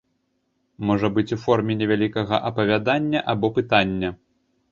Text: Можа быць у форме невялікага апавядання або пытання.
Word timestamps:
Можа 0.89 1.07
быць 1.17 1.33
у 1.35 1.39
форме 1.43 1.75
невялікага 1.81 2.35
апавядання 2.51 3.19
або 3.35 3.47
пытання. 3.59 4.09